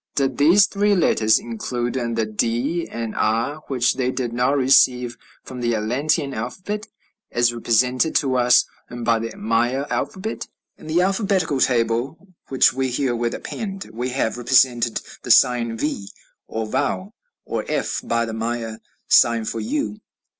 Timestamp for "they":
3.97-4.09